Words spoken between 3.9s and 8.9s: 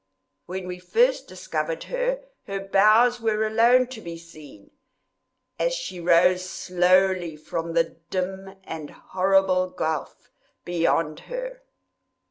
be seen, as she rose slowly from the dim and